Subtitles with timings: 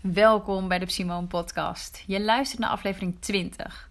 [0.00, 2.04] Welkom bij de Simone Podcast.
[2.06, 3.90] Je luistert naar aflevering 20.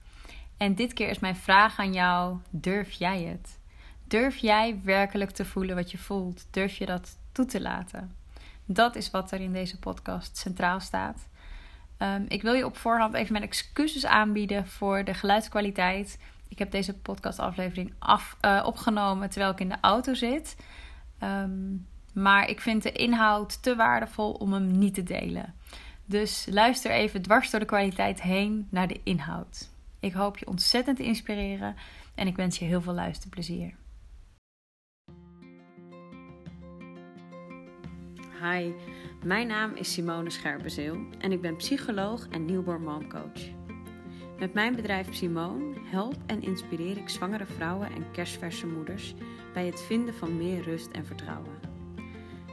[0.58, 3.60] En dit keer is mijn vraag aan jou: durf jij het?
[4.08, 6.48] Durf jij werkelijk te voelen wat je voelt?
[6.52, 8.16] Durf je dat toe te laten?
[8.66, 11.28] Dat is wat er in deze podcast centraal staat.
[11.98, 16.20] Um, ik wil je op voorhand even mijn excuses aanbieden voor de geluidskwaliteit.
[16.48, 20.56] Ik heb deze podcastaflevering af, uh, opgenomen terwijl ik in de auto zit.
[21.24, 25.54] Um, maar ik vind de inhoud te waardevol om hem niet te delen.
[26.10, 29.70] Dus luister even dwars door de kwaliteit heen naar de inhoud.
[30.00, 31.76] Ik hoop je ontzettend te inspireren
[32.16, 33.76] en ik wens je heel veel luisterplezier.
[38.42, 38.72] Hi,
[39.26, 43.50] mijn naam is Simone Scherpenzeel en ik ben psycholoog en newborn momcoach.
[44.40, 49.14] Met mijn bedrijf Simone help en inspireer ik zwangere vrouwen en kerstverse moeders
[49.54, 51.69] bij het vinden van meer rust en vertrouwen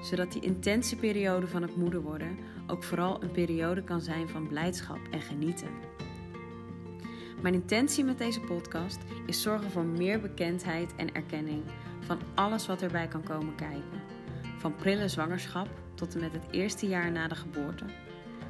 [0.02, 4.48] zodat die intense periode van het moeder worden ook vooral een periode kan zijn van
[4.48, 5.68] blijdschap en genieten.
[7.42, 11.62] Mijn intentie met deze podcast is zorgen voor meer bekendheid en erkenning
[12.00, 14.02] van alles wat erbij kan komen kijken.
[14.58, 17.84] Van prille zwangerschap tot en met het eerste jaar na de geboorte.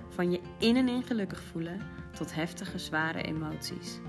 [0.08, 1.80] Van je in en in gelukkig voelen
[2.16, 4.00] tot heftige, zware emoties.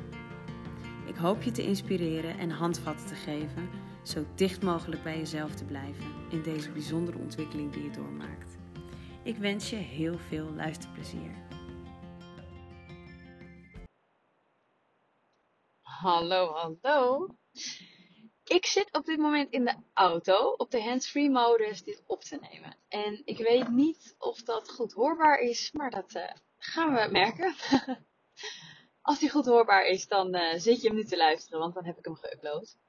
[1.05, 3.69] Ik hoop je te inspireren en handvatten te geven
[4.07, 8.57] zo dicht mogelijk bij jezelf te blijven in deze bijzondere ontwikkeling die je doormaakt.
[9.23, 11.31] Ik wens je heel veel luisterplezier.
[15.81, 17.27] Hallo, hallo.
[18.43, 22.37] Ik zit op dit moment in de auto op de hands-free modus dit op te
[22.51, 22.75] nemen.
[22.87, 27.55] En ik weet niet of dat goed hoorbaar is, maar dat uh, gaan we merken.
[29.01, 31.85] Als die goed hoorbaar is, dan uh, zit je hem nu te luisteren, want dan
[31.85, 32.86] heb ik hem geüpload.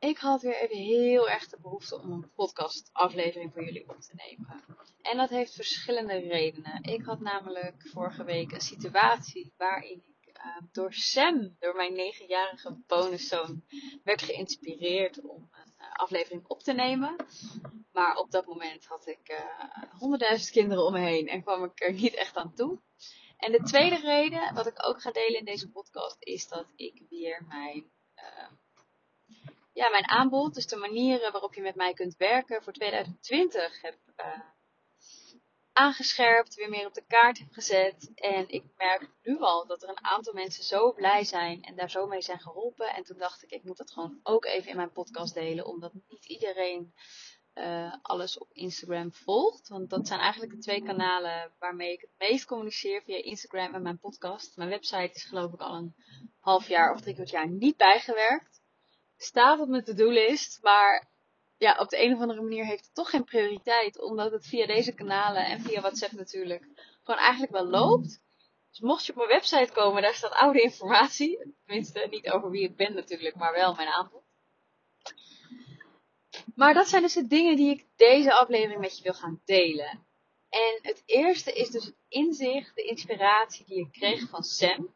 [0.00, 4.12] Ik had weer even heel erg de behoefte om een podcastaflevering voor jullie op te
[4.14, 4.64] nemen.
[5.02, 6.82] En dat heeft verschillende redenen.
[6.82, 12.76] Ik had namelijk vorige week een situatie waarin ik uh, door Sam, door mijn negenjarige
[12.86, 13.64] bonuszoon,
[14.04, 17.16] werd geïnspireerd om een uh, aflevering op te nemen.
[17.92, 19.44] Maar op dat moment had ik
[19.98, 22.80] honderdduizend uh, kinderen om me heen en kwam ik er niet echt aan toe.
[23.36, 27.02] En de tweede reden, wat ik ook ga delen in deze podcast, is dat ik
[27.08, 27.90] weer mijn
[29.72, 33.96] ja, mijn aanbod, dus de manieren waarop je met mij kunt werken voor 2020 heb
[34.16, 34.40] uh,
[35.72, 38.10] aangescherpt, weer meer op de kaart heb gezet.
[38.14, 41.90] En ik merk nu al dat er een aantal mensen zo blij zijn en daar
[41.90, 42.94] zo mee zijn geholpen.
[42.94, 45.92] En toen dacht ik, ik moet dat gewoon ook even in mijn podcast delen, omdat
[46.08, 46.94] niet iedereen
[47.54, 49.68] uh, alles op Instagram volgt.
[49.68, 53.82] Want dat zijn eigenlijk de twee kanalen waarmee ik het meest communiceer via Instagram en
[53.82, 54.56] mijn podcast.
[54.56, 55.94] Mijn website is geloof ik al een
[56.40, 58.59] half jaar of drie kwart jaar niet bijgewerkt
[59.22, 61.08] staat op mijn to-do-list, maar
[61.58, 64.66] ja, op de een of andere manier heeft het toch geen prioriteit, omdat het via
[64.66, 66.62] deze kanalen en via WhatsApp natuurlijk
[67.02, 68.20] gewoon eigenlijk wel loopt.
[68.70, 71.54] Dus mocht je op mijn website komen, daar staat oude informatie.
[71.66, 74.22] Tenminste, niet over wie ik ben natuurlijk, maar wel mijn aanbod.
[76.54, 80.06] Maar dat zijn dus de dingen die ik deze aflevering met je wil gaan delen.
[80.48, 84.94] En het eerste is dus het inzicht, de inspiratie die ik kreeg van Sam.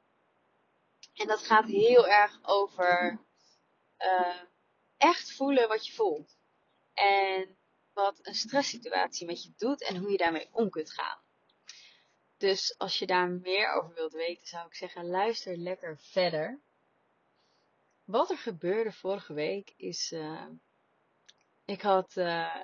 [1.15, 3.19] En dat gaat heel erg over
[3.99, 4.43] uh,
[4.97, 6.39] echt voelen wat je voelt.
[6.93, 7.59] En
[7.93, 11.23] wat een stresssituatie met je doet en hoe je daarmee om kunt gaan.
[12.37, 16.63] Dus als je daar meer over wilt weten, zou ik zeggen, luister lekker verder.
[18.05, 20.47] Wat er gebeurde vorige week is, uh,
[21.65, 22.57] ik had uh,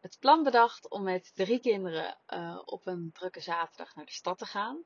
[0.00, 2.18] het plan bedacht om met drie kinderen
[2.64, 4.84] op een drukke zaterdag naar de stad te gaan.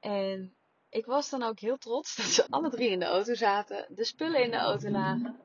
[0.00, 0.55] En
[0.96, 4.04] ik was dan ook heel trots dat ze alle drie in de auto zaten, de
[4.04, 5.40] spullen in de auto lagen.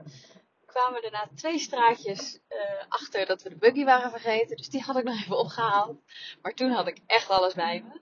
[0.59, 4.69] We kwamen er na twee straatjes uh, achter dat we de buggy waren vergeten, dus
[4.69, 6.01] die had ik nog even opgehaald.
[6.41, 8.01] Maar toen had ik echt alles bij me.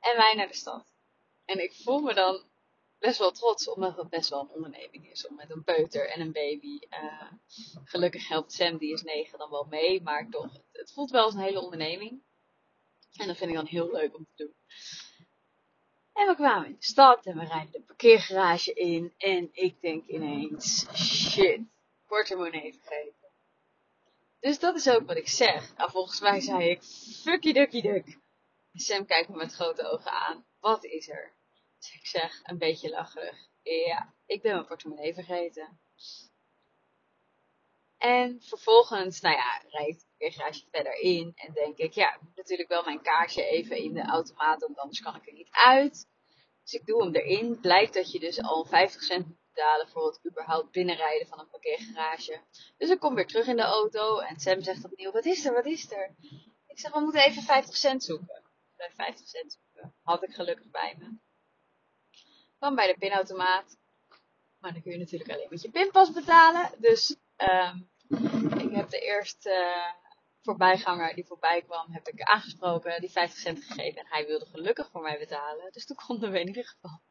[0.00, 0.84] En wij naar de stad.
[1.44, 2.42] En ik voel me dan
[2.98, 6.20] best wel trots, omdat het best wel een onderneming is om met een peuter en
[6.20, 6.78] een baby.
[6.90, 7.32] Uh,
[7.84, 11.34] gelukkig helpt Sam, die is negen, dan wel mee, maar toch, het voelt wel als
[11.34, 12.22] een hele onderneming.
[13.16, 14.54] En dat vind ik dan heel leuk om te doen.
[16.12, 19.14] En we kwamen in de stad en we rijden de parkeergarage in.
[19.18, 21.60] En ik denk ineens, shit,
[22.06, 23.30] portemonnee vergeten.
[24.40, 25.76] Dus dat is ook wat ik zeg.
[25.76, 26.82] Nou, volgens mij zei ik,
[27.22, 28.18] fucky ducky duck.
[28.72, 30.46] Sam kijkt me met grote ogen aan.
[30.60, 31.32] Wat is er?
[31.78, 33.48] Dus ik zeg, een beetje lacherig.
[33.62, 35.80] Ja, ik ben mijn portemonnee vergeten.
[37.96, 41.32] En vervolgens, nou ja, rijdt de parkeergarage verder in.
[41.34, 44.78] En denk ik, ja, ik moet natuurlijk wel mijn kaartje even in de automaat, want
[44.78, 46.06] anders kan ik er niet uit.
[46.62, 47.60] Dus ik doe hem erin.
[47.60, 51.48] Blijkt dat je dus al 50 cent moet betalen voor het überhaupt binnenrijden van een
[51.48, 52.40] parkeergarage.
[52.76, 55.52] Dus ik kom weer terug in de auto en Sam zegt opnieuw, wat is er,
[55.52, 56.14] wat is er?
[56.66, 58.42] Ik zeg, we moeten even 50 cent zoeken.
[58.76, 59.94] Bij 50 cent zoeken.
[60.02, 61.18] Had ik gelukkig bij me.
[62.58, 63.76] Kwam bij de pinautomaat.
[64.58, 66.70] Maar dan kun je natuurlijk alleen met je pinpas betalen.
[66.78, 67.90] Dus um,
[68.58, 69.74] ik heb de eerste
[70.42, 74.00] voorbijganger die voorbij kwam, heb ik aangesproken, die 50 cent gegeven.
[74.00, 75.72] En hij wilde gelukkig voor mij betalen.
[75.72, 77.02] Dus toen konden we in ieder geval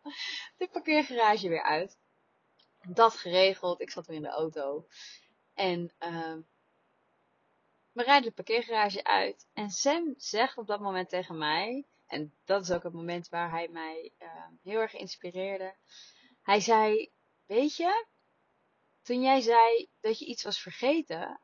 [0.57, 1.99] de parkeergarage weer uit.
[2.87, 3.81] Dat geregeld.
[3.81, 4.87] Ik zat weer in de auto.
[5.53, 6.37] En uh,
[7.91, 9.47] we rijden de parkeergarage uit.
[9.53, 11.85] En Sam zegt op dat moment tegen mij.
[12.07, 15.75] En dat is ook het moment waar hij mij uh, heel erg inspireerde.
[16.41, 17.11] Hij zei:
[17.45, 18.05] Weet je,
[19.01, 21.39] toen jij zei dat je iets was vergeten,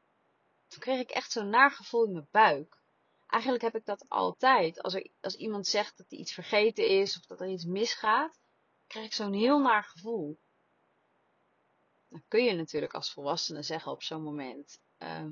[0.68, 2.78] toen kreeg ik echt zo'n naar gevoel in mijn buik.
[3.28, 4.82] Eigenlijk heb ik dat altijd.
[4.82, 8.40] Als, er, als iemand zegt dat hij iets vergeten is of dat er iets misgaat,
[8.88, 10.40] krijg ik zo'n heel naar gevoel.
[12.10, 15.26] Dan kun je natuurlijk als volwassene zeggen op zo'n moment: uh,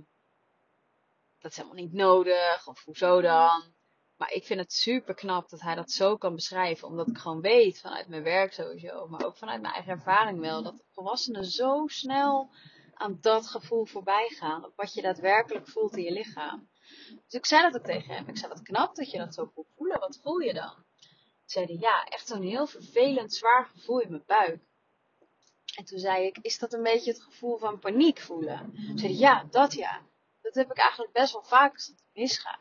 [1.39, 3.73] dat is helemaal niet nodig, of hoezo dan?
[4.15, 7.41] Maar ik vind het super knap dat hij dat zo kan beschrijven, omdat ik gewoon
[7.41, 11.87] weet vanuit mijn werk sowieso, maar ook vanuit mijn eigen ervaring wel, dat volwassenen zo
[11.87, 12.49] snel
[12.95, 16.69] aan dat gevoel voorbij gaan, op wat je daadwerkelijk voelt in je lichaam.
[17.05, 18.27] Dus ik zei dat ook tegen hem.
[18.27, 19.99] Ik zei, wat knap dat je dat zo voelt voelen.
[19.99, 20.73] Wat voel je dan?
[20.73, 24.61] Toen zei ja, echt zo'n heel vervelend, zwaar gevoel in mijn buik.
[25.75, 28.73] En toen zei ik, is dat een beetje het gevoel van paniek voelen?
[28.87, 30.01] Toen zei ja, dat ja.
[30.41, 32.59] Dat heb ik eigenlijk best wel vaak als het misgaat.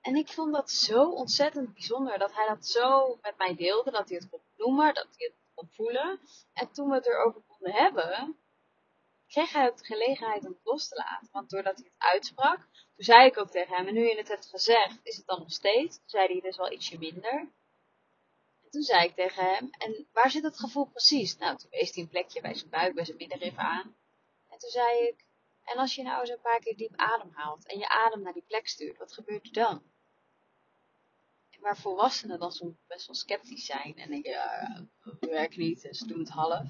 [0.00, 4.08] En ik vond dat zo ontzettend bijzonder dat hij dat zo met mij deelde, dat
[4.08, 6.20] hij het kon noemen, dat hij het kon voelen.
[6.52, 8.36] En toen we het erover konden hebben,
[9.26, 11.28] kreeg hij de gelegenheid om het los te laten.
[11.32, 14.28] Want doordat hij het uitsprak, toen zei ik ook tegen hem, en nu je het
[14.28, 15.96] hebt gezegd, is het dan nog steeds?
[15.96, 17.38] Toen zei hij, dus wel ietsje minder.
[18.62, 21.36] En toen zei ik tegen hem, en waar zit het gevoel precies?
[21.36, 23.96] Nou, toen wees hij een plekje bij zijn buik, bij zijn middenrif aan.
[24.48, 25.24] En toen zei ik,
[25.64, 28.44] en als je nou eens een paar keer diep ademhaalt en je adem naar die
[28.46, 29.92] plek stuurt, wat gebeurt er dan?
[31.62, 36.06] waar volwassenen dan soms best wel sceptisch zijn en denken, ja, dat werkt niet ze
[36.06, 36.68] doen het half,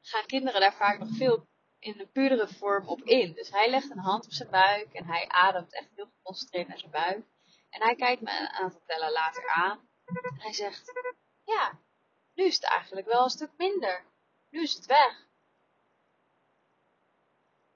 [0.00, 1.46] gaan kinderen daar vaak nog veel
[1.78, 3.32] in een puurdere vorm op in.
[3.32, 6.78] Dus hij legt een hand op zijn buik en hij ademt echt heel geconcentreerd naar
[6.78, 7.26] zijn buik.
[7.70, 10.92] En hij kijkt me een aantal tellen later aan en hij zegt,
[11.44, 11.78] ja,
[12.34, 14.04] nu is het eigenlijk wel een stuk minder.
[14.50, 15.26] Nu is het weg.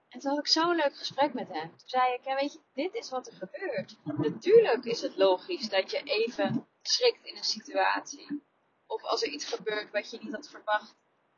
[0.08, 1.68] En toen had ik zo'n leuk gesprek met hem.
[1.68, 3.96] Toen zei ik, ja weet je, dit is wat er gebeurt.
[4.04, 8.42] Natuurlijk is het logisch dat je even schrikt in een situatie.
[8.86, 10.94] Of als er iets gebeurt wat je niet had verwacht,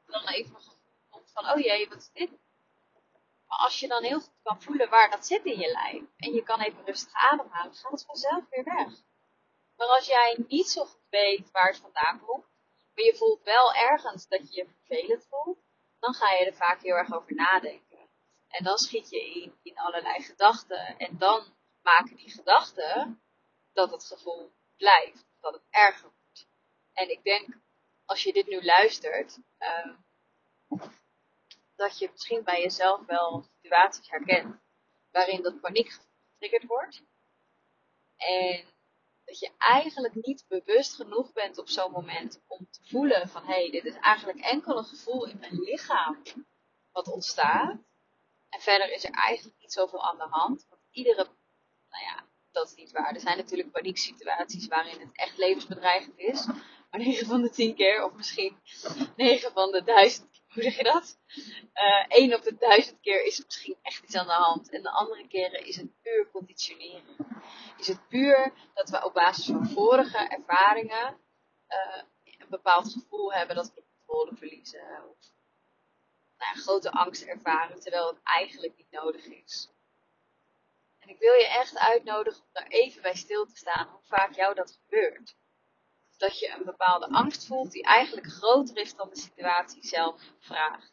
[0.06, 0.73] dan even komt
[1.34, 2.30] van, oh jee, wat is dit?
[3.46, 6.32] Maar als je dan heel goed kan voelen waar dat zit in je lijf, en
[6.32, 8.92] je kan even rustig ademhalen, gaat het vanzelf weer weg.
[9.76, 12.46] Maar als jij niet zo goed weet waar het vandaan komt,
[12.94, 15.58] maar je voelt wel ergens dat je je vervelend voelt,
[15.98, 18.08] dan ga je er vaak heel erg over nadenken.
[18.48, 20.98] En dan schiet je in, in allerlei gedachten.
[20.98, 21.44] En dan
[21.82, 23.22] maken die gedachten
[23.72, 25.26] dat het gevoel blijft.
[25.40, 26.46] Dat het erger wordt.
[26.92, 27.48] En ik denk,
[28.04, 29.96] als je dit nu luistert, uh,
[31.76, 34.56] dat je misschien bij jezelf wel situaties herkent
[35.10, 35.98] waarin dat paniek
[36.32, 37.02] getriggerd wordt.
[38.16, 38.64] En
[39.24, 43.52] dat je eigenlijk niet bewust genoeg bent op zo'n moment om te voelen van hé,
[43.52, 46.22] hey, dit is eigenlijk enkel een gevoel in mijn lichaam
[46.92, 47.76] wat ontstaat.
[48.48, 50.66] En verder is er eigenlijk niet zoveel aan de hand.
[50.68, 51.24] Want iedere,
[51.88, 53.14] nou ja, dat is niet waar.
[53.14, 56.46] Er zijn natuurlijk panieksituaties waarin het echt levensbedreigend is.
[56.90, 58.58] Maar 9 van de 10 keer, of misschien
[59.16, 61.18] 9 van de 1000, hoe zeg je dat?
[61.74, 64.70] Uh, 1 op de 1000 keer is er misschien echt iets aan de hand.
[64.70, 67.42] En de andere keren is het puur conditioneren.
[67.78, 71.16] Is het puur dat we op basis van vorige ervaringen
[71.68, 75.10] uh, een bepaald gevoel hebben dat we controle verliezen.
[75.10, 75.32] Of
[76.38, 79.68] nou, grote angst ervaren, terwijl het eigenlijk niet nodig is.
[80.98, 84.34] En ik wil je echt uitnodigen om daar even bij stil te staan, hoe vaak
[84.34, 85.36] jou dat gebeurt.
[86.16, 90.92] Dat je een bepaalde angst voelt die eigenlijk groter is dan de situatie zelf vraagt.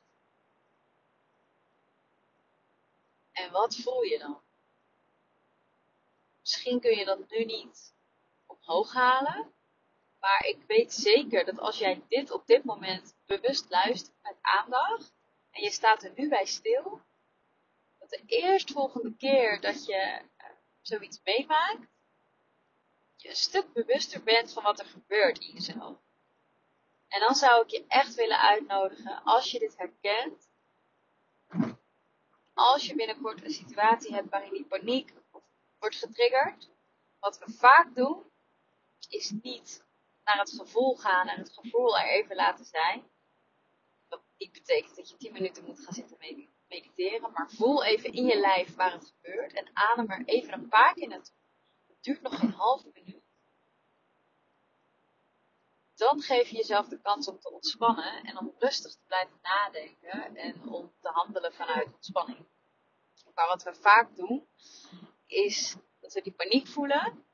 [3.31, 4.41] En wat voel je dan?
[6.39, 7.93] Misschien kun je dat nu niet
[8.45, 9.53] omhoog halen,
[10.19, 15.13] maar ik weet zeker dat als jij dit op dit moment bewust luistert met aandacht,
[15.51, 17.01] en je staat er nu bij stil,
[17.99, 20.45] dat de eerstvolgende keer dat je uh,
[20.81, 21.87] zoiets meemaakt,
[23.21, 25.97] je een stuk bewuster bent van wat er gebeurt in jezelf.
[27.07, 30.49] En dan zou ik je echt willen uitnodigen, als je dit herkent,
[32.53, 35.13] als je binnenkort een situatie hebt waarin die paniek
[35.79, 36.69] wordt getriggerd,
[37.19, 38.23] wat we vaak doen,
[39.09, 39.83] is niet
[40.23, 43.11] naar het gevoel gaan en het gevoel er even laten zijn,
[44.41, 46.17] niet betekent dat je 10 minuten moet gaan zitten
[46.67, 50.67] mediteren, maar voel even in je lijf waar het gebeurt en adem er even een
[50.67, 51.35] paar keer naartoe.
[51.87, 53.00] Het duurt nog geen halve minuut.
[56.01, 60.35] Dan geef je jezelf de kans om te ontspannen en om rustig te blijven nadenken
[60.35, 62.45] en om te handelen vanuit ontspanning.
[63.33, 64.47] Maar wat we vaak doen,
[65.25, 67.25] is dat we die paniek voelen,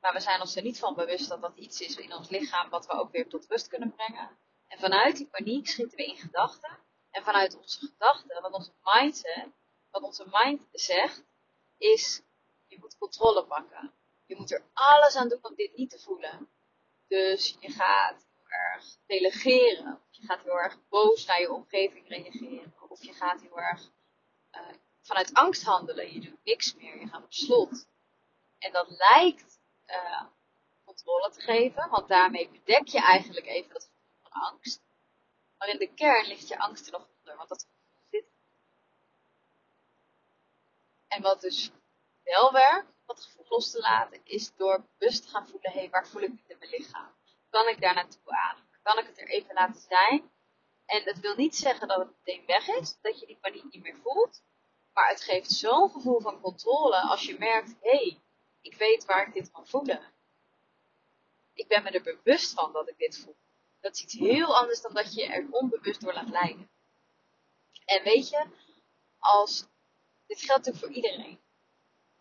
[0.00, 2.70] maar we zijn ons er niet van bewust dat dat iets is in ons lichaam
[2.70, 4.38] wat we ook weer tot rust kunnen brengen.
[4.66, 6.78] En vanuit die paniek schieten we in gedachten.
[7.10, 9.48] En vanuit onze gedachten, wat onze mindset,
[9.90, 11.24] wat onze mind zegt,
[11.78, 12.22] is
[12.66, 13.92] je moet controle pakken.
[14.26, 16.51] Je moet er alles aan doen om dit niet te voelen.
[17.12, 19.94] Dus je gaat heel erg delegeren.
[19.94, 22.74] Of je gaat heel erg boos naar je omgeving reageren.
[22.88, 23.90] Of je gaat heel erg
[24.52, 24.60] uh,
[25.00, 26.12] vanuit angst handelen.
[26.12, 27.00] Je doet niks meer.
[27.00, 27.88] Je gaat op slot.
[28.58, 30.24] En dat lijkt uh,
[30.84, 31.90] controle te geven.
[31.90, 34.82] Want daarmee bedek je eigenlijk even dat gevoel van angst.
[35.58, 37.36] Maar in de kern ligt je angst er nog onder.
[37.36, 37.66] Want dat
[38.10, 38.24] zit.
[41.08, 41.70] En wat dus
[42.22, 45.90] wel werkt, wat gevoel los te laten, is door bewust te gaan voelen, hé, hey,
[45.90, 47.14] waar voel ik dit in mijn lichaam?
[47.50, 48.80] Kan ik daar naartoe ademen?
[48.82, 50.30] Kan ik het er even laten zijn?
[50.86, 53.82] En dat wil niet zeggen dat het meteen weg is, dat je die paniek niet
[53.82, 54.42] meer voelt.
[54.92, 58.20] Maar het geeft zo'n gevoel van controle als je merkt, hé, hey,
[58.60, 60.00] ik weet waar ik dit kan voelen.
[61.54, 63.36] Ik ben me er bewust van dat ik dit voel.
[63.80, 66.70] Dat is iets heel anders dan dat je je er onbewust door laat leiden.
[67.84, 68.46] En weet je,
[69.18, 69.66] als,
[70.26, 71.41] dit geldt natuurlijk voor iedereen.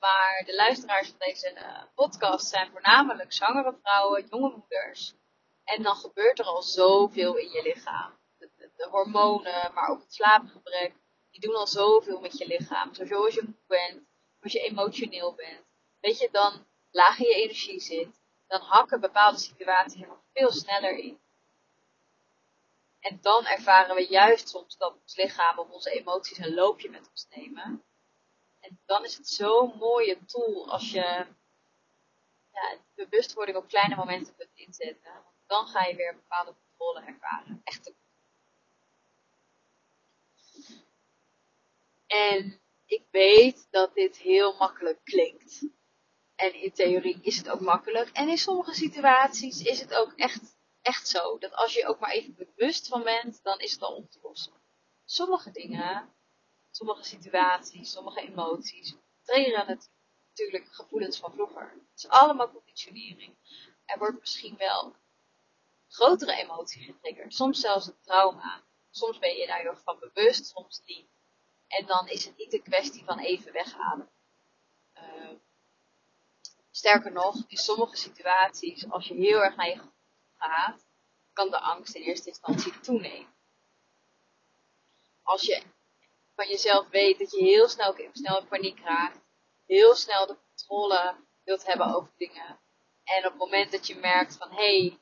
[0.02, 5.14] Maar de luisteraars van deze eh, podcast zijn voornamelijk zwangere vrouwen, jonge moeders.
[5.64, 8.18] En dan gebeurt er al zoveel in je lichaam.
[8.38, 10.94] De, de, hormonen, maar ook het slaapgebrek,
[11.32, 12.94] die doen al zoveel met je lichaam.
[12.94, 14.04] Sowieso als je moe bent,
[14.42, 15.66] als je emotioneel bent.
[16.00, 18.22] Weet je, dan lager je energie zit.
[18.48, 21.20] Dan hakken bepaalde situaties nog veel sneller in.
[23.00, 27.10] En dan ervaren we juist soms dat ons lichaam of onze emoties een loopje met
[27.10, 27.84] ons nemen.
[28.72, 31.26] En dan is het zo'n mooie tool als je
[32.52, 35.14] ja, bewustwording op kleine momenten kunt inzetten.
[35.14, 37.62] Want dan ga je weer bepaalde controle ervaren.
[37.64, 37.94] Echt.
[42.08, 45.66] En ik weet dat dit heel makkelijk klinkt.
[46.36, 48.10] En in theorie is het ook makkelijk.
[48.10, 51.38] En in sommige situaties is het ook echt, echt zo.
[51.38, 54.20] Dat als je ook maar even bewust van bent, dan is het al op te
[54.22, 54.54] lossen.
[55.06, 56.14] Sommige dingen
[56.72, 59.80] sommige situaties, sommige emoties triggeren
[60.28, 61.72] natuurlijk gevoelens van vroeger.
[61.72, 63.36] Het is allemaal conditionering.
[63.86, 64.96] Er wordt misschien wel
[65.88, 68.64] grotere emotie getriggerd, soms zelfs een trauma.
[68.90, 71.08] Soms ben je daar heel van bewust, soms niet.
[71.68, 74.10] En dan is het niet een kwestie van even weghalen.
[74.96, 75.30] Uh,
[76.72, 79.94] sterker nog, in sommige situaties, als je heel erg naar je gevoel
[80.38, 80.86] gaat,
[81.34, 83.34] kan de angst in eerste instantie toenemen.
[85.22, 85.64] Als je
[86.42, 89.20] van jezelf weet dat je heel snel, snel paniek raakt.
[89.66, 92.60] Heel snel de controle wilt hebben over dingen.
[93.04, 95.00] En op het moment dat je merkt van, hé, hey,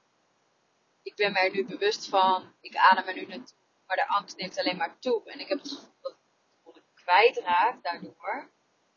[1.02, 4.38] ik ben me er nu bewust van, ik adem er nu naartoe, maar de angst
[4.38, 5.24] neemt alleen maar toe.
[5.26, 6.18] En ik heb het gevoel dat ik
[6.64, 8.50] controle kwijtraak daardoor.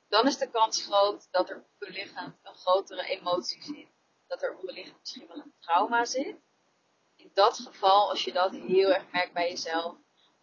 [0.09, 3.89] Dan is de kans groot dat er onderliggend een grotere emotie zit.
[4.27, 6.37] Dat er onderliggend misschien wel een trauma zit.
[7.17, 9.97] In dat geval, als je dat heel erg merkt bij jezelf,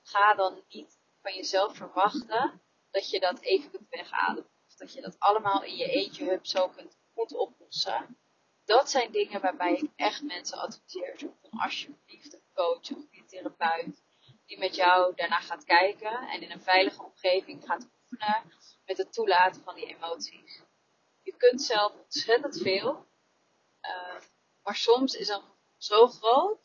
[0.04, 2.62] ga dan niet van jezelf verwachten
[2.92, 4.52] dat je dat even kunt wegademen.
[4.68, 8.18] Of dat je dat allemaal in je eentje hub zo kunt goed oplossen.
[8.66, 11.14] Dat zijn dingen waarbij ik echt mensen adviseer.
[11.18, 14.04] Zoek dan alsjeblieft een coach of een therapeut
[14.46, 18.52] die met jou daarna gaat kijken en in een veilige omgeving gaat oefenen
[18.86, 20.62] met het toelaten van die emoties.
[21.22, 23.06] Je kunt zelf ontzettend veel,
[23.82, 24.22] uh,
[24.64, 25.44] maar soms is een
[25.78, 26.60] zo groot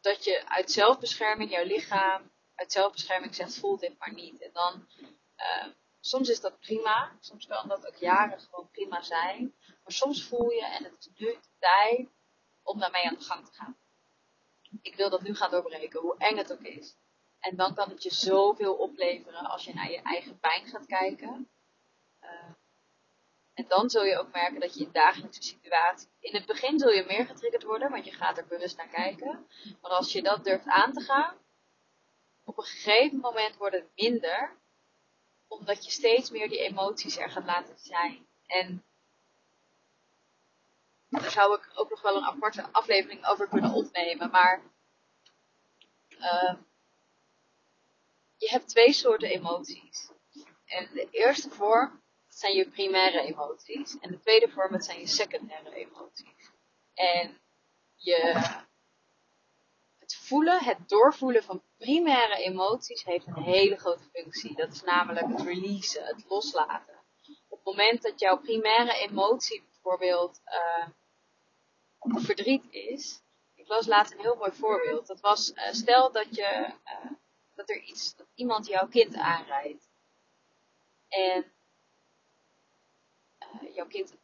[0.00, 4.42] dat je uit zelfbescherming jouw lichaam uit zelfbescherming zegt, voel dit maar niet.
[4.42, 4.88] En dan,
[5.36, 5.66] uh,
[6.00, 7.16] soms is dat prima.
[7.20, 9.54] Soms kan dat ook jaren gewoon prima zijn.
[9.66, 12.08] Maar soms voel je, en het is nu tijd
[12.62, 13.76] om daarmee aan de gang te gaan.
[14.82, 16.96] Ik wil dat nu gaan doorbreken, hoe eng het ook is.
[17.40, 21.48] En dan kan het je zoveel opleveren als je naar je eigen pijn gaat kijken.
[22.22, 22.30] Uh,
[23.54, 26.08] en dan zul je ook merken dat je in dagelijkse situaties.
[26.20, 29.46] In het begin zul je meer getriggerd worden, want je gaat er bewust naar kijken.
[29.80, 31.36] Maar als je dat durft aan te gaan,
[32.46, 34.56] op een gegeven moment wordt het minder,
[35.48, 38.26] omdat je steeds meer die emoties er gaat laten zijn.
[38.46, 38.84] En
[41.08, 44.62] daar zou ik ook nog wel een aparte aflevering over kunnen opnemen, maar
[46.10, 46.54] uh,
[48.36, 50.10] je hebt twee soorten emoties.
[50.64, 53.98] En de eerste vorm zijn je primaire emoties.
[53.98, 56.50] En de tweede vorm dat zijn je secundaire emoties.
[56.94, 57.40] En
[57.96, 58.44] je
[60.06, 64.54] het voelen, het doorvoelen van primaire emoties heeft een hele grote functie.
[64.54, 66.94] Dat is namelijk het releasen, het loslaten.
[67.48, 70.86] Op het moment dat jouw primaire emotie bijvoorbeeld uh,
[72.24, 73.22] verdriet is.
[73.54, 75.06] Ik las laatst een heel mooi voorbeeld.
[75.06, 77.10] Dat was, uh, stel dat je, uh,
[77.54, 79.88] dat er iets, dat iemand jouw kind aanrijdt.
[81.08, 81.52] En
[83.74, 84.14] jouw kind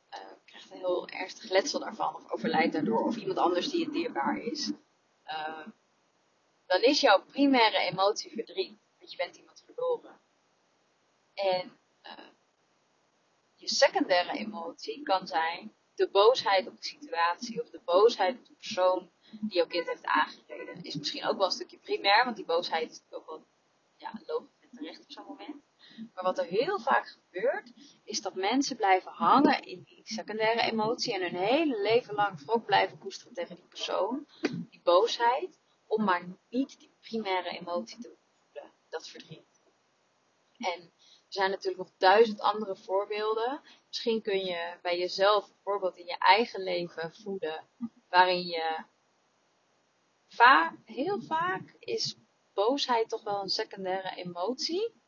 [0.45, 4.37] krijgt een heel ernstig letsel daarvan, of overlijdt daardoor, of iemand anders die het dierbaar
[4.39, 4.73] is.
[5.33, 5.67] Uh,
[6.67, 8.79] dan is jouw primaire emotie verdriet.
[8.99, 10.21] Want je bent iemand verloren.
[11.35, 12.29] En uh,
[13.55, 18.55] je secundaire emotie kan zijn de boosheid op de situatie of de boosheid op de
[18.55, 19.11] persoon
[19.41, 20.83] die jouw kind heeft aangereden.
[20.83, 23.47] Is misschien ook wel een stukje primair, want die boosheid is ook wel
[23.97, 25.62] ja, logisch en terecht op zo'n moment.
[26.15, 27.73] Maar wat er heel vaak gebeurt,
[28.05, 32.67] is dat mensen blijven hangen in die secundaire emotie en hun hele leven lang wrok
[32.67, 34.27] blijven koesteren tegen die persoon,
[34.71, 39.63] die boosheid, om maar niet die primaire emotie te voelen, dat verdriet.
[40.59, 43.61] En er zijn natuurlijk nog duizend andere voorbeelden.
[43.89, 47.69] Misschien kun je bij jezelf een voorbeeld in je eigen leven voelen,
[48.09, 48.85] waarin je
[50.29, 52.17] va heel vaak is
[52.53, 55.02] boosheid toch wel een secundaire emotie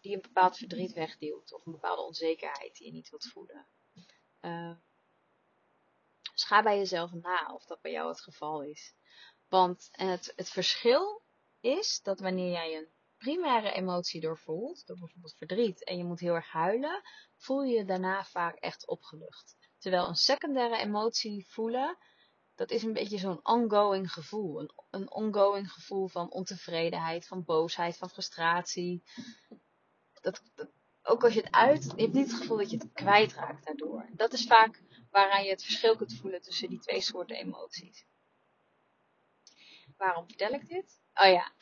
[0.00, 3.66] die een bepaald verdriet wegduwt of een bepaalde onzekerheid die je niet wilt voelen.
[4.40, 4.76] Uh,
[6.32, 8.94] dus ga bij jezelf na of dat bij jou het geval is.
[9.48, 11.22] Want het, het verschil
[11.60, 16.34] is dat wanneer jij een primaire emotie doorvoelt, door bijvoorbeeld verdriet, en je moet heel
[16.34, 17.02] erg huilen,
[17.36, 19.56] voel je je daarna vaak echt opgelucht.
[19.78, 21.98] Terwijl een secundaire emotie voelen,
[22.54, 24.60] dat is een beetje zo'n ongoing gevoel.
[24.60, 29.02] Een, een ongoing gevoel van ontevredenheid, van boosheid, van frustratie.
[30.20, 30.42] Dat,
[31.02, 34.08] ook als je het uit, je hebt niet het gevoel dat je het kwijtraakt daardoor.
[34.12, 38.06] Dat is vaak waaraan je het verschil kunt voelen tussen die twee soorten emoties.
[39.96, 41.00] Waarom vertel ik dit?
[41.14, 41.52] Oh ja,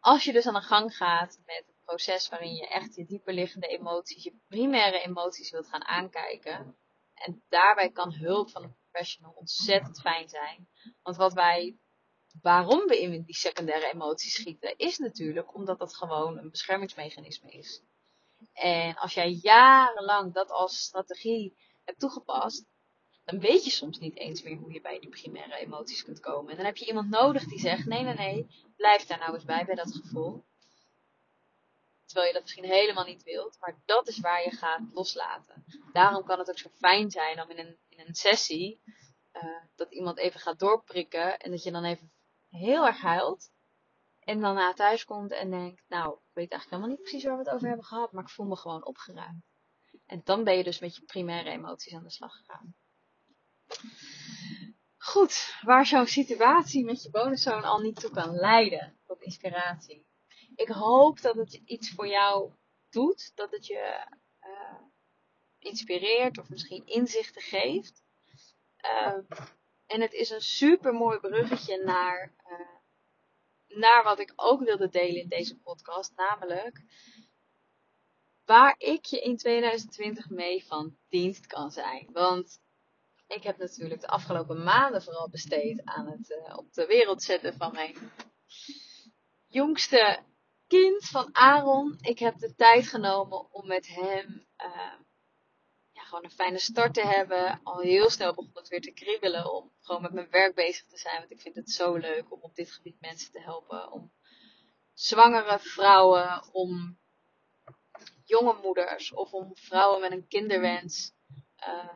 [0.00, 3.66] als je dus aan de gang gaat met het proces waarin je echt je dieperliggende
[3.66, 6.76] emoties, je primaire emoties wilt gaan aankijken.
[7.14, 10.68] En daarbij kan hulp van een professional ontzettend fijn zijn.
[11.02, 11.78] Want wat wij,
[12.42, 17.82] waarom we in die secundaire emoties schieten, is natuurlijk omdat dat gewoon een beschermingsmechanisme is.
[18.58, 22.66] En als jij jarenlang dat als strategie hebt toegepast,
[23.24, 26.50] dan weet je soms niet eens meer hoe je bij die primaire emoties kunt komen.
[26.50, 29.44] En dan heb je iemand nodig die zegt: nee, nee, nee, blijf daar nou eens
[29.44, 30.44] bij, bij dat gevoel.
[32.04, 35.64] Terwijl je dat misschien helemaal niet wilt, maar dat is waar je gaat loslaten.
[35.92, 38.80] Daarom kan het ook zo fijn zijn om in een, in een sessie
[39.32, 42.12] uh, dat iemand even gaat doorprikken en dat je dan even
[42.48, 43.50] heel erg huilt.
[44.28, 47.36] En dan na thuis komt en denkt, nou, ik weet eigenlijk helemaal niet precies waar
[47.36, 49.44] we het over hebben gehad, maar ik voel me gewoon opgeruimd.
[50.06, 52.74] En dan ben je dus met je primaire emoties aan de slag gegaan.
[54.96, 60.06] Goed, waar zo'n situatie met je bonuszoon al niet toe kan leiden tot inspiratie.
[60.54, 62.52] Ik hoop dat het iets voor jou
[62.90, 64.06] doet, dat het je
[64.42, 64.80] uh,
[65.58, 68.02] inspireert of misschien inzichten geeft.
[68.84, 69.18] Uh,
[69.86, 72.77] en het is een super mooi bruggetje naar, uh,
[73.68, 76.82] naar wat ik ook wilde delen in deze podcast, namelijk
[78.44, 82.08] waar ik je in 2020 mee van dienst kan zijn.
[82.12, 82.60] Want
[83.26, 87.54] ik heb natuurlijk de afgelopen maanden vooral besteed aan het uh, op de wereld zetten
[87.54, 88.12] van mijn
[89.46, 90.22] jongste
[90.66, 91.96] kind, van Aaron.
[92.00, 94.98] Ik heb de tijd genomen om met hem ja,
[96.08, 97.60] gewoon een fijne start te hebben.
[97.62, 100.98] Al heel snel begon het weer te kriebelen om gewoon met mijn werk bezig te
[100.98, 101.18] zijn.
[101.18, 103.92] Want ik vind het zo leuk om op dit gebied mensen te helpen.
[103.92, 104.12] Om
[104.92, 106.98] zwangere vrouwen, om
[108.24, 111.12] jonge moeders of om vrouwen met een kinderwens.
[111.68, 111.94] Uh,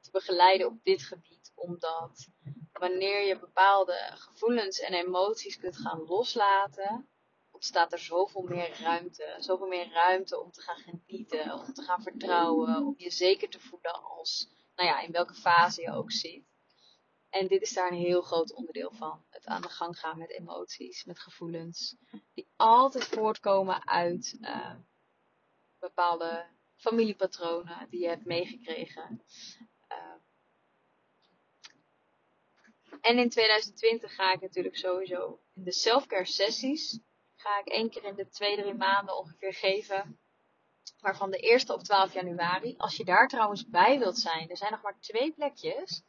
[0.00, 1.52] te begeleiden op dit gebied.
[1.54, 2.28] Omdat
[2.72, 7.08] wanneer je bepaalde gevoelens en emoties kunt gaan loslaten,
[7.56, 9.36] ontstaat er zoveel meer ruimte.
[9.38, 13.60] Zoveel meer ruimte om te gaan genieten, om te gaan vertrouwen, om je zeker te
[13.60, 16.44] voelen als, nou ja, in welke fase je ook zit.
[17.30, 19.24] En dit is daar een heel groot onderdeel van.
[19.30, 21.96] Het aan de gang gaan met emoties, met gevoelens.
[22.34, 24.74] Die altijd voortkomen uit uh,
[25.78, 29.24] bepaalde familiepatronen die je hebt meegekregen.
[33.00, 37.00] En in 2020 ga ik natuurlijk sowieso in de selfcare sessies.
[37.46, 40.18] Ga ik één keer in de twee, drie maanden ongeveer geven.
[41.00, 42.74] Waarvan de eerste op 12 januari.
[42.76, 44.50] Als je daar trouwens bij wilt zijn.
[44.50, 46.02] Er zijn nog maar twee plekjes.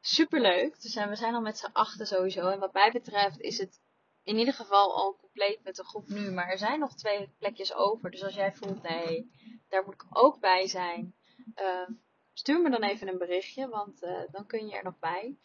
[0.00, 0.80] Superleuk.
[0.80, 2.48] Dus we zijn al met z'n achten sowieso.
[2.48, 3.80] En wat mij betreft is het
[4.22, 6.30] in ieder geval al compleet met de groep nu.
[6.30, 8.10] Maar er zijn nog twee plekjes over.
[8.10, 9.30] Dus als jij voelt, nee,
[9.68, 11.14] daar moet ik ook bij zijn.
[11.56, 11.88] Uh,
[12.32, 15.38] stuur me dan even een berichtje, want uh, dan kun je er nog bij.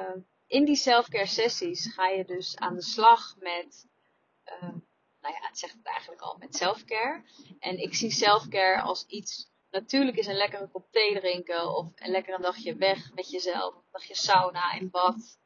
[0.00, 3.86] Uh, in die selfcare sessies ga je dus aan de slag met,
[4.52, 4.74] uh,
[5.20, 7.24] nou ja, het zegt het eigenlijk al, met selfcare.
[7.58, 12.10] En ik zie selfcare als iets, natuurlijk is een lekkere kop thee drinken of een
[12.10, 15.38] lekker een dagje weg met jezelf, een dagje sauna in bad,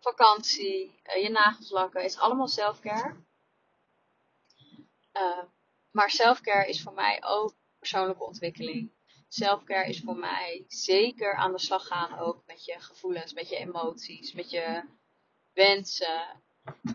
[0.00, 3.16] vakantie, uh, je nagels lakken, is allemaal selfcare.
[5.12, 5.44] Uh,
[5.90, 8.92] maar selfcare is voor mij ook persoonlijke ontwikkeling.
[9.28, 13.56] Selfcare is voor mij zeker aan de slag gaan ook met je gevoelens, met je
[13.56, 14.82] emoties, met je
[15.52, 16.42] wensen.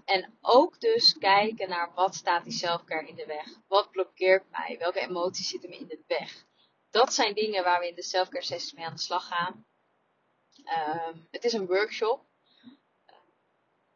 [0.05, 3.45] En ook dus kijken naar wat staat die selfcare in de weg.
[3.67, 4.75] Wat blokkeert mij?
[4.79, 6.45] Welke emoties zitten me in de weg?
[6.89, 9.65] Dat zijn dingen waar we in de selfcare sessies mee aan de slag gaan.
[10.57, 12.25] Um, het is een workshop.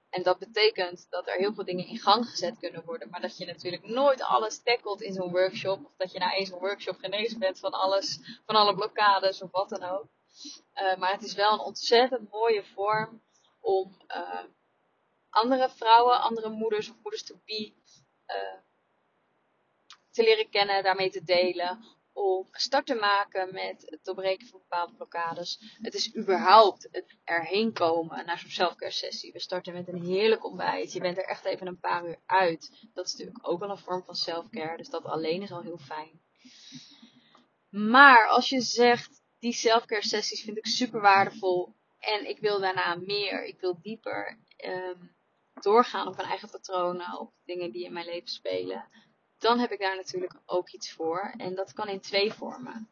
[0.10, 3.10] En dat betekent dat er heel veel dingen in gang gezet kunnen worden.
[3.10, 5.86] Maar dat je natuurlijk nooit alles tackelt in zo'n workshop.
[5.86, 9.70] Of dat je na één workshop genezen bent van alles, van alle blokkades of wat
[9.70, 10.08] dan ook.
[10.76, 13.22] Uh, maar het is wel een ontzettend mooie vorm
[13.60, 14.44] om uh,
[15.32, 17.74] andere vrouwen, andere moeders of moeders to be
[18.28, 18.60] uh,
[20.12, 24.94] te leren kennen, daarmee te delen om start te maken met het doorbreken van bepaalde
[24.94, 25.78] blokkades.
[25.82, 29.32] Het is überhaupt het erheen komen naar zo'n selfcare sessie.
[29.32, 30.94] We starten met een heerlijk ontbijt.
[30.94, 32.90] Je bent er echt even een paar uur uit.
[32.94, 34.78] Dat is natuurlijk ook wel een vorm van selfcare.
[34.78, 36.22] Dus dat alleen is al heel fijn.
[37.70, 41.76] Maar als je zegt, die selfcare sessies vind ik super waardevol.
[42.00, 43.46] En ik wil daarna meer.
[43.46, 45.16] Ik wil dieper um,
[45.64, 47.20] doorgaan op mijn eigen patronen.
[47.20, 48.90] Op dingen die in mijn leven spelen
[49.42, 51.34] dan heb ik daar natuurlijk ook iets voor.
[51.38, 52.90] En dat kan in twee vormen.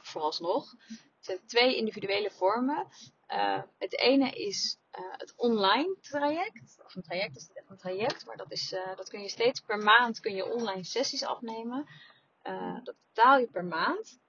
[0.00, 0.70] Vooralsnog.
[0.70, 2.86] Het zijn twee individuele vormen.
[3.28, 6.82] Uh, het ene is uh, het online traject.
[6.84, 9.28] Of een traject is niet echt een traject, maar dat, is, uh, dat kun je
[9.28, 11.86] steeds per maand kun je online sessies afnemen.
[12.82, 14.20] dat betaal je per maand.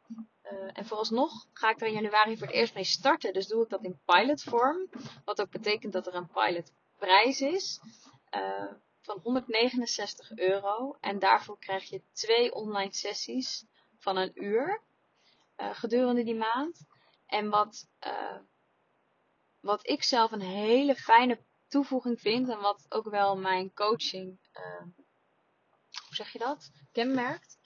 [0.73, 3.33] en vooralsnog ga ik er in januari voor het eerst mee starten.
[3.33, 4.89] Dus doe ik dat in pilotvorm.
[5.25, 6.29] Wat ook betekent dat er een
[7.03, 7.79] pilotprijs is
[9.01, 10.97] van 169 euro.
[10.99, 13.65] En daarvoor krijg je twee online sessies
[13.97, 14.81] van een uur
[15.57, 16.85] uh, gedurende die maand.
[17.25, 18.37] En wat, uh,
[19.59, 24.39] wat ik zelf een hele fijne toevoeging vind en wat ook wel mijn coaching,
[26.07, 27.57] hoe zeg je dat, kenmerkt,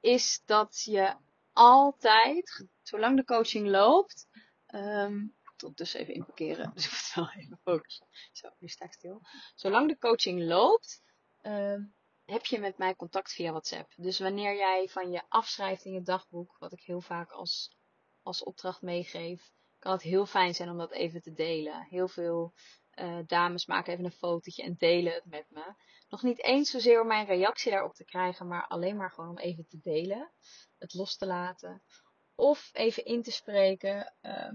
[0.00, 1.16] is dat je
[1.52, 4.28] altijd, zolang de coaching loopt,
[4.74, 5.36] um,
[5.70, 6.70] dus even inparkeren.
[6.74, 8.06] Dus ik moet wel even focussen.
[8.32, 9.20] Zo, nu sta ik stil.
[9.54, 11.02] Zolang de coaching loopt,
[11.42, 11.78] uh,
[12.24, 13.92] heb je met mij contact via WhatsApp.
[13.96, 17.76] Dus wanneer jij van je afschrijft in je dagboek, wat ik heel vaak als,
[18.22, 21.82] als opdracht meegeef, kan het heel fijn zijn om dat even te delen.
[21.82, 22.52] Heel veel
[22.94, 25.74] uh, dames maken even een fotootje en delen het met me.
[26.08, 29.38] Nog niet eens zozeer om mijn reactie daarop te krijgen, maar alleen maar gewoon om
[29.38, 30.32] even te delen.
[30.78, 31.82] Het los te laten.
[32.34, 34.14] Of even in te spreken.
[34.22, 34.52] Uh,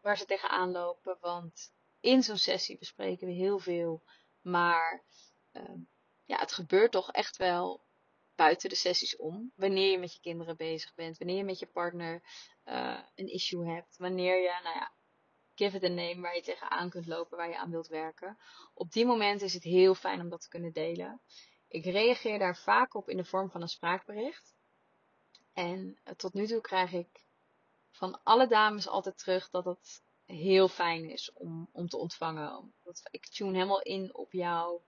[0.00, 1.18] waar ze tegenaan lopen.
[1.20, 4.02] Want in zo'n sessie bespreken we heel veel.
[4.40, 5.04] Maar
[5.52, 5.80] uh,
[6.24, 7.84] ja, het gebeurt toch echt wel
[8.34, 9.52] buiten de sessies om.
[9.56, 11.18] Wanneer je met je kinderen bezig bent.
[11.18, 12.22] Wanneer je met je partner
[12.64, 13.96] uh, een issue hebt.
[13.96, 14.92] Wanneer je, nou ja,
[15.54, 17.36] give it a name waar je tegenaan kunt lopen.
[17.36, 18.38] Waar je aan wilt werken.
[18.74, 21.20] Op die momenten is het heel fijn om dat te kunnen delen.
[21.68, 24.54] Ik reageer daar vaak op in de vorm van een spraakbericht.
[25.52, 27.24] En uh, tot nu toe krijg ik
[27.90, 32.74] van alle dames altijd terug dat het heel fijn is om, om te ontvangen.
[33.10, 34.80] Ik tune helemaal in op jou,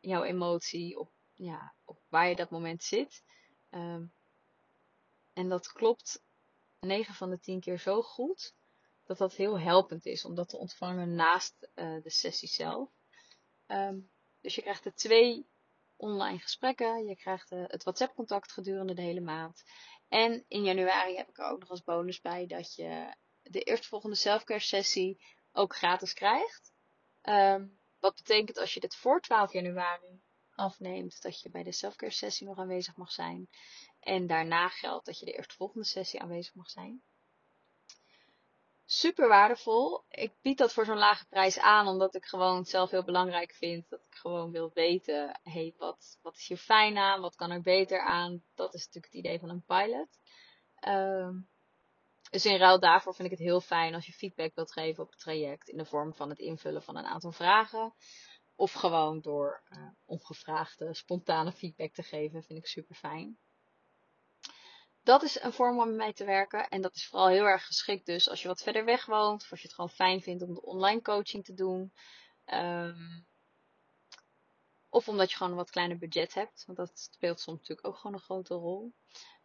[0.00, 3.24] jouw emotie, op, ja, op waar je dat moment zit.
[3.70, 4.12] Um,
[5.32, 6.22] en dat klopt
[6.80, 8.54] 9 van de 10 keer zo goed
[9.04, 12.90] dat dat heel helpend is om dat te ontvangen naast uh, de sessie zelf.
[13.66, 14.10] Um,
[14.40, 15.48] dus je krijgt er twee
[15.96, 19.62] online gesprekken, je krijgt uh, het WhatsApp contact gedurende de hele maand.
[20.10, 24.16] En in januari heb ik er ook nog als bonus bij dat je de eerstvolgende
[24.16, 26.72] selfcare sessie ook gratis krijgt.
[27.22, 30.22] Um, wat betekent als je dit voor 12 januari
[30.54, 33.48] afneemt, dat je bij de selfcare sessie nog aanwezig mag zijn.
[34.00, 37.02] En daarna geldt dat je de eerstvolgende sessie aanwezig mag zijn
[38.92, 40.04] super waardevol.
[40.08, 43.88] Ik bied dat voor zo'n lage prijs aan, omdat ik gewoon zelf heel belangrijk vind.
[43.88, 47.20] Dat ik gewoon wil weten, hey, wat, wat is hier fijn aan?
[47.20, 48.42] Wat kan er beter aan?
[48.54, 50.18] Dat is natuurlijk het idee van een pilot.
[50.88, 51.48] Um,
[52.30, 55.10] dus in ruil daarvoor vind ik het heel fijn als je feedback wilt geven op
[55.10, 55.68] het traject.
[55.68, 57.94] In de vorm van het invullen van een aantal vragen.
[58.54, 62.42] Of gewoon door uh, ongevraagde, spontane feedback te geven.
[62.42, 63.38] Vind ik super fijn
[65.10, 66.68] dat is een vorm om met mij te werken.
[66.68, 69.42] En dat is vooral heel erg geschikt dus als je wat verder weg woont.
[69.42, 71.92] Of als je het gewoon fijn vindt om de online coaching te doen.
[72.46, 73.26] Um,
[74.88, 76.64] of omdat je gewoon een wat kleiner budget hebt.
[76.66, 78.92] Want dat speelt soms natuurlijk ook gewoon een grote rol.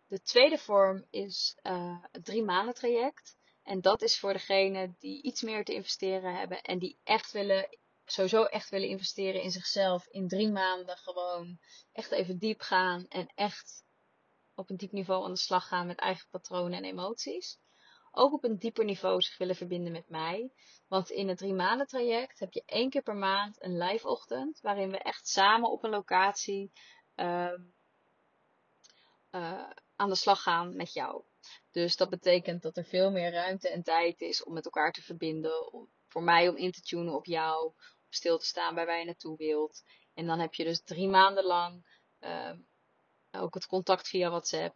[0.08, 3.38] De tweede vorm is uh, het drie maanden traject.
[3.64, 7.78] En dat is voor degenen die iets meer te investeren hebben en die echt willen,
[8.06, 10.08] sowieso echt willen investeren in zichzelf.
[10.08, 11.60] In drie maanden gewoon
[11.92, 13.85] echt even diep gaan en echt
[14.56, 17.60] op een diep niveau aan de slag gaan met eigen patronen en emoties.
[18.12, 20.52] Ook op een dieper niveau zich willen verbinden met mij.
[20.88, 24.60] Want in het drie maanden traject heb je één keer per maand een live ochtend.
[24.62, 26.72] Waarin we echt samen op een locatie
[27.16, 27.54] uh,
[29.32, 31.24] uh, aan de slag gaan met jou.
[31.72, 35.02] Dus dat betekent dat er veel meer ruimte en tijd is om met elkaar te
[35.02, 35.88] verbinden.
[36.08, 37.66] Voor mij om in te tunen op jou.
[37.66, 37.76] Om
[38.10, 39.84] stil te staan bij waar je naartoe wilt.
[40.14, 42.52] En dan heb je dus drie maanden lang uh,
[43.40, 44.76] ook het contact via WhatsApp.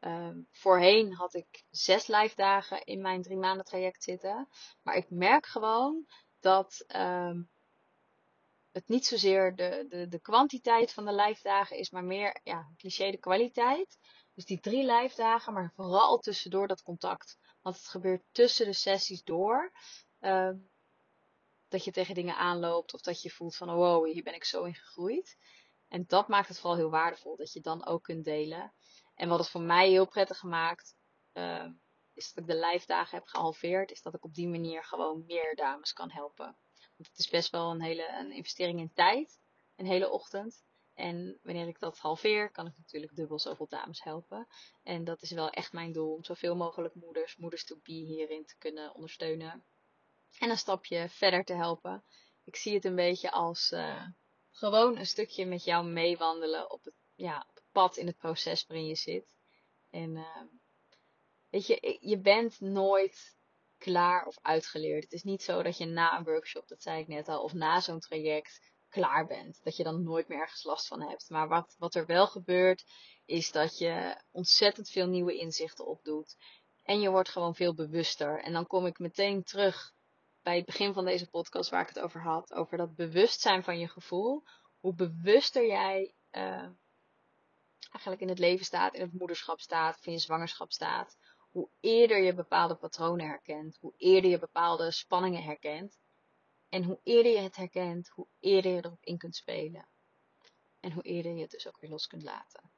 [0.00, 4.48] Um, voorheen had ik zes live dagen in mijn drie maanden traject zitten.
[4.82, 6.06] Maar ik merk gewoon
[6.40, 7.50] dat um,
[8.72, 12.72] het niet zozeer de, de, de kwantiteit van de live dagen is, maar meer ja,
[12.76, 13.98] cliché de kwaliteit.
[14.34, 17.38] Dus die drie live dagen, maar vooral tussendoor dat contact.
[17.60, 19.72] Want het gebeurt tussen de sessies door.
[20.20, 20.70] Um,
[21.68, 24.64] dat je tegen dingen aanloopt of dat je voelt van wow, hier ben ik zo
[24.64, 25.36] in gegroeid.
[25.92, 28.72] En dat maakt het vooral heel waardevol, dat je dan ook kunt delen.
[29.14, 30.96] En wat het voor mij heel prettig gemaakt,
[31.32, 31.66] uh,
[32.14, 35.54] is dat ik de lijfdagen heb gehalveerd, is dat ik op die manier gewoon meer
[35.54, 36.44] dames kan helpen.
[36.96, 39.40] Want het is best wel een hele een investering in tijd,
[39.76, 40.64] een hele ochtend.
[40.94, 44.46] En wanneer ik dat halveer, kan ik natuurlijk dubbel zoveel dames helpen.
[44.82, 48.46] En dat is wel echt mijn doel, om zoveel mogelijk moeders, moeders to be hierin
[48.46, 49.64] te kunnen ondersteunen.
[50.38, 52.04] En een stapje verder te helpen.
[52.44, 54.06] Ik zie het een beetje als uh,
[54.52, 58.66] gewoon een stukje met jou meewandelen op het, ja, op het pad in het proces
[58.66, 59.34] waarin je zit.
[59.90, 60.42] En uh,
[61.50, 63.36] weet je, je bent nooit
[63.78, 65.02] klaar of uitgeleerd.
[65.02, 67.52] Het is niet zo dat je na een workshop, dat zei ik net al, of
[67.52, 69.60] na zo'n traject klaar bent.
[69.62, 71.30] Dat je dan nooit meer ergens last van hebt.
[71.30, 72.84] Maar wat, wat er wel gebeurt,
[73.24, 76.36] is dat je ontzettend veel nieuwe inzichten opdoet.
[76.82, 78.42] En je wordt gewoon veel bewuster.
[78.42, 79.92] En dan kom ik meteen terug
[80.42, 82.52] bij het begin van deze podcast waar ik het over had.
[82.52, 84.44] Over dat bewustzijn van je gevoel.
[84.80, 86.68] Hoe bewuster jij uh,
[87.90, 91.16] eigenlijk in het leven staat, in het moederschap staat, of in je zwangerschap staat.
[91.50, 93.76] Hoe eerder je bepaalde patronen herkent.
[93.80, 95.98] Hoe eerder je bepaalde spanningen herkent.
[96.68, 99.88] En hoe eerder je het herkent, hoe eerder je erop in kunt spelen.
[100.80, 102.70] En hoe eerder je het dus ook weer los kunt laten.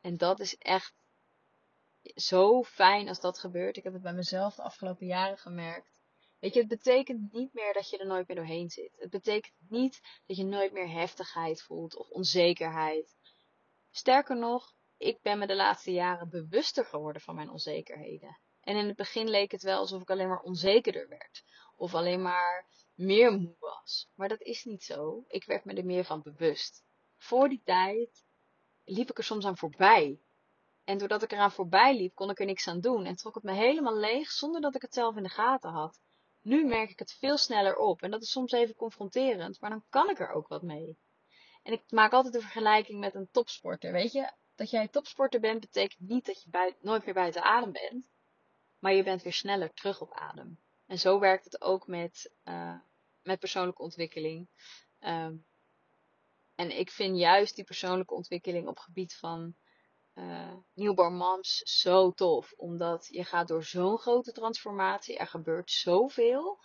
[0.00, 0.94] En dat is echt
[2.14, 3.76] zo fijn als dat gebeurt.
[3.76, 5.99] Ik heb het bij mezelf de afgelopen jaren gemerkt.
[6.40, 8.96] Weet je, het betekent niet meer dat je er nooit meer doorheen zit.
[8.98, 13.16] Het betekent niet dat je nooit meer heftigheid voelt of onzekerheid.
[13.90, 18.38] Sterker nog, ik ben me de laatste jaren bewuster geworden van mijn onzekerheden.
[18.60, 21.44] En in het begin leek het wel alsof ik alleen maar onzekerder werd.
[21.76, 24.08] Of alleen maar meer moe was.
[24.14, 25.24] Maar dat is niet zo.
[25.28, 26.84] Ik werd me er meer van bewust.
[27.16, 28.24] Voor die tijd
[28.84, 30.20] liep ik er soms aan voorbij.
[30.84, 33.04] En doordat ik eraan voorbij liep, kon ik er niks aan doen.
[33.04, 36.00] En trok het me helemaal leeg zonder dat ik het zelf in de gaten had.
[36.40, 38.02] Nu merk ik het veel sneller op.
[38.02, 40.98] En dat is soms even confronterend, maar dan kan ik er ook wat mee.
[41.62, 43.92] En ik maak altijd de vergelijking met een topsporter.
[43.92, 48.08] Weet je, dat jij topsporter bent, betekent niet dat je nooit meer buiten adem bent.
[48.78, 50.58] Maar je bent weer sneller terug op adem.
[50.86, 52.78] En zo werkt het ook met, uh,
[53.22, 54.48] met persoonlijke ontwikkeling.
[55.00, 55.44] Um,
[56.54, 59.54] en ik vind juist die persoonlijke ontwikkeling op gebied van
[60.14, 62.52] uh, newborn moms zo tof.
[62.56, 65.16] Omdat je gaat door zo'n grote transformatie.
[65.16, 66.58] Er gebeurt zoveel.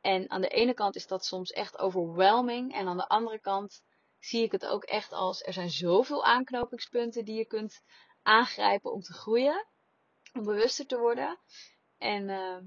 [0.00, 2.74] En aan de ene kant is dat soms echt overwhelming.
[2.74, 3.82] En aan de andere kant
[4.18, 7.82] zie ik het ook echt als er zijn zoveel aanknopingspunten die je kunt
[8.22, 9.66] aangrijpen om te groeien.
[10.32, 11.38] Om bewuster te worden.
[11.98, 12.58] En uh,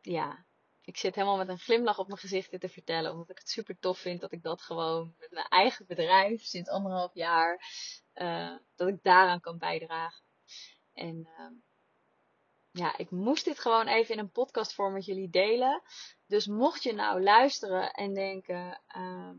[0.00, 0.46] ja,
[0.84, 3.12] ik zit helemaal met een glimlach op mijn gezicht dit te vertellen.
[3.12, 6.68] Omdat ik het super tof vind dat ik dat gewoon met mijn eigen bedrijf sinds
[6.68, 7.64] anderhalf jaar
[8.14, 10.22] uh, dat ik daaraan kan bijdragen.
[10.92, 11.46] En uh,
[12.70, 15.82] ja, ik moest dit gewoon even in een podcastvorm met jullie delen.
[16.26, 18.80] Dus mocht je nou luisteren en denken.
[18.96, 19.30] Uh,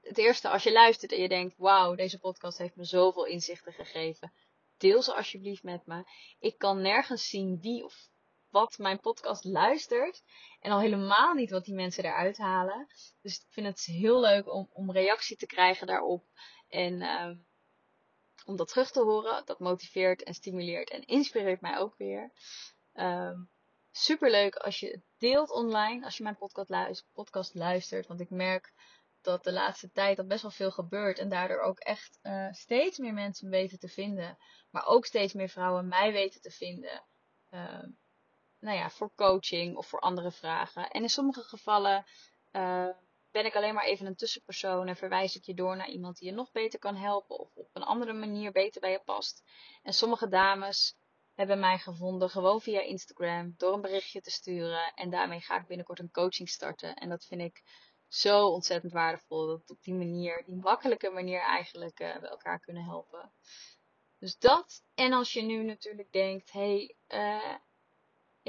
[0.00, 3.72] het eerste, als je luistert en je denkt: Wauw, deze podcast heeft me zoveel inzichten
[3.72, 4.32] gegeven.
[4.76, 6.04] Deel ze alsjeblieft met me.
[6.38, 8.09] Ik kan nergens zien wie of
[8.50, 10.22] wat mijn podcast luistert.
[10.60, 12.86] En al helemaal niet wat die mensen eruit halen.
[13.22, 16.24] Dus ik vind het heel leuk om, om reactie te krijgen daarop.
[16.68, 17.30] En uh,
[18.44, 22.32] om dat terug te horen, dat motiveert en stimuleert en inspireert mij ook weer.
[22.94, 23.38] Uh,
[23.92, 28.06] Super leuk als je het deelt online, als je mijn podcast luistert, podcast luistert.
[28.06, 28.72] Want ik merk
[29.20, 31.18] dat de laatste tijd dat best wel veel gebeurt.
[31.18, 34.38] En daardoor ook echt uh, steeds meer mensen weten te vinden.
[34.70, 37.04] Maar ook steeds meer vrouwen mij weten te vinden.
[37.50, 37.84] Uh,
[38.60, 40.90] nou ja, voor coaching of voor andere vragen.
[40.90, 42.04] En in sommige gevallen
[42.52, 42.88] uh,
[43.30, 46.28] ben ik alleen maar even een tussenpersoon en verwijs ik je door naar iemand die
[46.28, 49.42] je nog beter kan helpen of op een andere manier beter bij je past.
[49.82, 50.96] En sommige dames
[51.34, 54.92] hebben mij gevonden gewoon via Instagram door een berichtje te sturen.
[54.94, 56.94] En daarmee ga ik binnenkort een coaching starten.
[56.94, 57.62] En dat vind ik
[58.08, 59.46] zo ontzettend waardevol.
[59.46, 63.32] Dat op die manier, die makkelijke manier eigenlijk uh, we elkaar kunnen helpen.
[64.18, 64.82] Dus dat.
[64.94, 67.54] En als je nu natuurlijk denkt, hey, uh,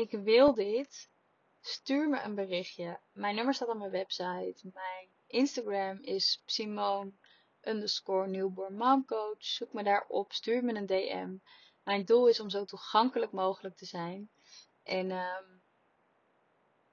[0.02, 1.10] ik wil dit.
[1.62, 3.00] Stuur me een berichtje.
[3.12, 4.70] Mijn nummer staat op mijn website.
[4.74, 7.12] Mijn Instagram is Simone
[7.62, 9.44] underscore newborn momcoach.
[9.44, 10.34] Zoek me daarop.
[10.34, 11.38] Stuur me een DM.
[11.84, 14.30] Mijn doel is om zo toegankelijk mogelijk te zijn.
[14.84, 15.62] En um,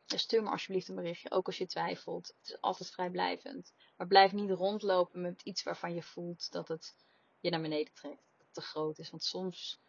[0.06, 2.26] stuur me alsjeblieft een berichtje, ook als je twijfelt.
[2.26, 3.72] Het is altijd vrijblijvend.
[3.96, 6.94] Maar blijf niet rondlopen met iets waarvan je voelt dat het
[7.40, 8.22] je naar beneden trekt.
[8.36, 9.10] Dat het te groot is.
[9.10, 9.80] Want soms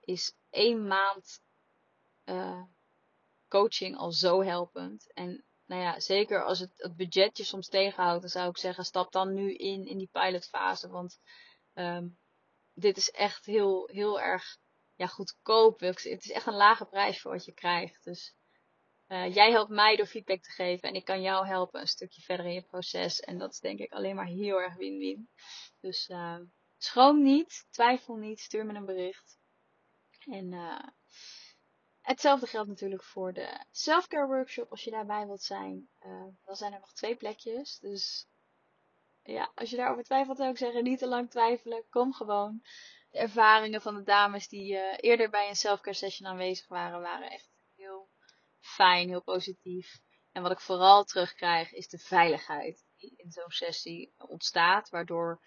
[0.00, 1.44] is één maand
[2.26, 2.62] uh,
[3.48, 5.12] coaching al zo helpend.
[5.12, 8.84] En nou ja, zeker als het, het budget je soms tegenhoudt, dan zou ik zeggen,
[8.84, 10.88] stap dan nu in, in die pilotfase.
[10.88, 11.20] Want
[11.74, 12.18] um,
[12.74, 14.58] dit is echt heel, heel erg
[14.94, 15.80] ja, goedkoop.
[15.80, 18.04] Het is echt een lage prijs voor wat je krijgt.
[18.04, 18.34] Dus
[19.08, 22.22] uh, jij helpt mij door feedback te geven en ik kan jou helpen een stukje
[22.22, 23.20] verder in je proces.
[23.20, 25.28] En dat is denk ik alleen maar heel erg win-win.
[25.80, 26.38] Dus uh,
[26.78, 29.38] schroom niet, twijfel niet, stuur me een bericht.
[30.24, 30.52] En
[32.06, 35.88] hetzelfde geldt natuurlijk voor de selfcare workshop als je daarbij wilt zijn.
[36.44, 37.78] dan zijn er nog twee plekjes.
[37.78, 38.26] Dus
[39.22, 41.84] ja, als je daarover twijfelt, zou ik zeggen, niet te lang twijfelen.
[41.90, 42.62] Kom gewoon.
[43.10, 47.30] De ervaringen van de dames die uh, eerder bij een selfcare session aanwezig waren, waren
[47.30, 48.10] echt heel
[48.60, 49.98] fijn, heel positief.
[50.32, 55.40] En wat ik vooral terugkrijg, is de veiligheid die in zo'n sessie ontstaat, waardoor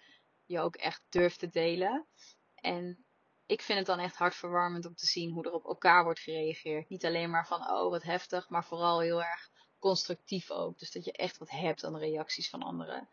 [0.44, 2.06] je ook echt durft te delen.
[2.54, 3.04] En
[3.50, 6.88] ik vind het dan echt hartverwarmend om te zien hoe er op elkaar wordt gereageerd.
[6.88, 10.78] Niet alleen maar van, oh wat heftig, maar vooral heel erg constructief ook.
[10.78, 13.08] Dus dat je echt wat hebt aan de reacties van anderen.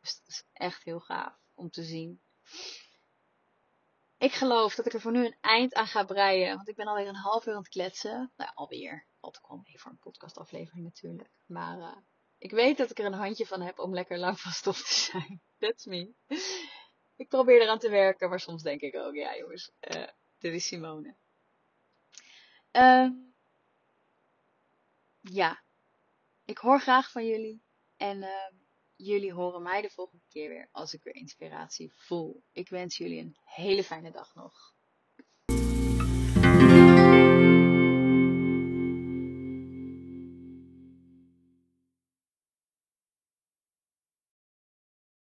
[0.00, 2.20] Dus dat is echt heel gaaf om te zien.
[4.18, 6.56] Ik geloof dat ik er voor nu een eind aan ga breien.
[6.56, 8.32] Want ik ben alweer een half uur aan het kletsen.
[8.36, 9.06] Nou, alweer.
[9.20, 11.30] Valt kwam mee voor een podcastaflevering natuurlijk.
[11.46, 11.96] Maar uh,
[12.38, 14.94] ik weet dat ik er een handje van heb om lekker lang van stof te
[14.94, 15.42] zijn.
[15.58, 16.14] That's me.
[17.20, 20.06] Ik probeer eraan te werken, maar soms denk ik ook, ja jongens, uh,
[20.38, 21.16] dit is Simone.
[22.72, 23.10] Uh,
[25.20, 25.62] ja,
[26.44, 27.62] ik hoor graag van jullie.
[27.96, 28.48] En uh,
[29.02, 32.42] Jullie horen mij de volgende keer weer als ik weer inspiratie voel.
[32.52, 34.74] Ik wens jullie een hele fijne dag nog.